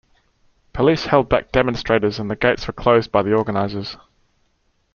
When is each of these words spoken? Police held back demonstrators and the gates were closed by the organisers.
Police 0.73 1.05
held 1.05 1.29
back 1.29 1.51
demonstrators 1.51 2.17
and 2.17 2.27
the 2.27 2.35
gates 2.35 2.65
were 2.65 2.73
closed 2.73 3.11
by 3.11 3.21
the 3.21 3.35
organisers. 3.35 3.97